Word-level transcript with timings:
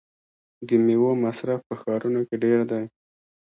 د 0.67 0.69
میوو 0.85 1.11
مصرف 1.23 1.59
په 1.67 1.73
ښارونو 1.81 2.19
کې 2.27 2.35
ډیر 2.43 2.59
دی. 2.71 2.83